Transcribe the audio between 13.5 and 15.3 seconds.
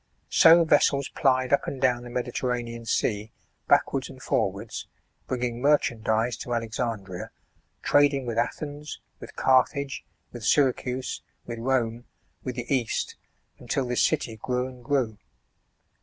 until the city grew and grew.